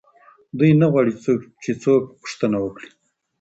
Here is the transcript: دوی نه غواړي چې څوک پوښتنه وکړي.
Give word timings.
دوی 0.57 0.71
نه 0.81 0.87
غواړي 0.91 1.11
چې 1.63 1.71
څوک 1.83 2.01
پوښتنه 2.21 2.57
وکړي. 2.61 2.89